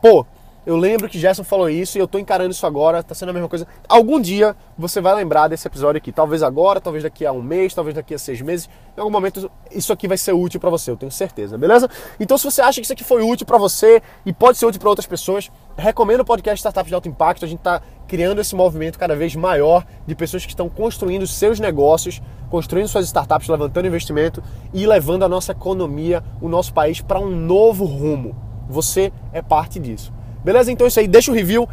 pô, 0.02 0.26
eu 0.66 0.76
lembro 0.76 1.08
que 1.08 1.18
Gerson 1.18 1.44
falou 1.44 1.70
isso 1.70 1.98
e 1.98 2.02
eu 2.02 2.08
tô 2.08 2.18
encarando 2.18 2.52
isso 2.52 2.66
agora, 2.66 3.02
tá 3.02 3.16
sendo 3.16 3.30
a 3.30 3.34
mesma 3.34 3.48
coisa. 3.48 3.68
Algum 3.88 4.20
dia 4.20 4.56
você 4.78 5.00
vai 5.00 5.16
lembrar 5.16 5.48
desse 5.48 5.68
episódio 5.68 5.98
aqui. 5.98 6.12
Talvez 6.12 6.44
agora, 6.44 6.82
talvez 6.82 7.04
daqui 7.04 7.26
a 7.26 7.32
um 7.32 7.42
mês, 7.42 7.74
talvez 7.74 7.96
daqui 7.96 8.14
a 8.14 8.18
seis 8.20 8.42
meses. 8.42 8.70
Em 8.98 9.00
algum 9.00 9.12
momento 9.12 9.50
isso 9.72 9.94
aqui 9.94 10.08
vai 10.08 10.18
ser 10.18 10.34
útil 10.34 10.60
para 10.60 10.70
você, 10.70 10.92
eu 10.92 10.98
tenho 10.98 11.12
certeza, 11.12 11.58
beleza? 11.58 11.90
Então 12.20 12.38
se 12.38 12.44
você 12.44 12.62
acha 12.62 12.82
que 12.82 12.86
isso 12.86 12.94
aqui 12.94 13.04
foi 13.04 13.22
útil 13.24 13.46
para 13.46 13.58
você 13.58 14.02
e 14.26 14.34
pode 14.34 14.58
ser 14.58 14.66
útil 14.66 14.80
para 14.80 14.90
outras 14.90 15.06
pessoas, 15.06 15.50
recomendo 15.80 16.22
o 16.22 16.26
podcast 16.26 16.60
Startups 16.60 16.90
de 16.90 16.96
Alto 16.96 17.08
Impacto. 17.08 17.46
A 17.46 17.48
gente 17.48 17.60
tá 17.60 17.82
criando 18.08 18.42
esse 18.42 18.56
movimento 18.56 19.00
cada 19.00 19.16
vez 19.16 19.36
maior 19.36 19.86
de 20.06 20.14
pessoas 20.14 20.46
que 20.46 20.52
estão 20.52 20.70
construindo 20.70 21.26
seus 21.26 21.60
negócios, 21.60 22.22
construindo 22.50 22.88
suas 22.88 23.06
startups, 23.06 23.48
levantando 23.48 23.88
investimento 23.88 24.44
e 24.74 24.86
levando 24.86 25.24
a 25.24 25.30
nossa 25.30 25.54
economia, 25.54 26.24
o 26.42 26.50
nosso 26.50 26.74
país 26.74 27.02
para 27.02 27.20
um 27.20 27.30
novo 27.30 27.86
rumo. 27.86 28.36
Você 28.70 29.12
é 29.32 29.42
parte 29.42 29.80
disso. 29.80 30.14
Beleza? 30.44 30.72
Então 30.72 30.86
é 30.86 30.88
isso 30.90 31.00
aí, 31.00 31.08
deixa 31.08 31.32
o 31.32 31.36
review, 31.36 31.68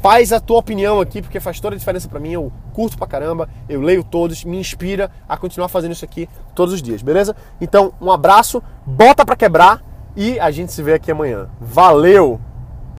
faz 0.00 0.32
a 0.32 0.40
tua 0.40 0.58
opinião 0.58 1.00
aqui, 1.00 1.22
porque 1.22 1.40
faz 1.40 1.60
toda 1.60 1.74
a 1.74 1.78
diferença 1.78 2.08
para 2.08 2.20
mim. 2.20 2.32
Eu 2.32 2.52
curto 2.72 2.96
pra 2.96 3.06
caramba, 3.06 3.48
eu 3.68 3.80
leio 3.80 4.02
todos, 4.02 4.44
me 4.44 4.58
inspira 4.58 5.10
a 5.28 5.36
continuar 5.36 5.68
fazendo 5.68 5.92
isso 5.92 6.04
aqui 6.04 6.28
todos 6.54 6.74
os 6.74 6.82
dias, 6.82 7.02
beleza? 7.02 7.36
Então, 7.60 7.92
um 8.00 8.10
abraço, 8.10 8.62
bota 8.84 9.24
pra 9.24 9.36
quebrar 9.36 9.82
e 10.16 10.38
a 10.40 10.50
gente 10.50 10.72
se 10.72 10.82
vê 10.82 10.94
aqui 10.94 11.10
amanhã. 11.10 11.48
Valeu! 11.60 12.49